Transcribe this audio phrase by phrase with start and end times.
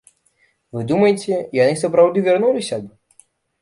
[0.77, 1.31] Вы думаеце,
[1.61, 2.95] яны сапраўды вярнуліся б?